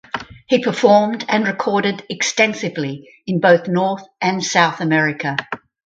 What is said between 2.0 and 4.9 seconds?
extensively in both North and South